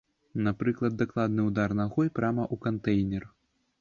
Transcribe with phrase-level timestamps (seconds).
[0.45, 3.23] Напрыклад, дакладны ўдар нагой прама ў кантэйнер.